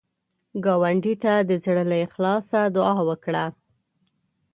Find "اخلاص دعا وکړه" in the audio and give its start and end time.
2.07-3.45